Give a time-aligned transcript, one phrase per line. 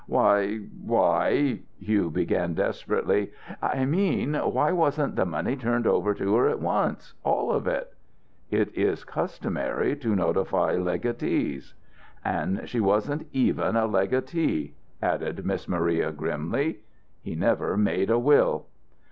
[0.07, 3.31] "Why why" Hugh began, desperately.
[3.61, 7.93] "I mean, why wasn't the money turned over to her at once all of it?"
[8.49, 11.75] "It is customary to notify legatees."
[12.25, 16.79] "And she wasn't even a legatee," added Miss Maria, grimly.
[17.21, 18.65] He never made a will."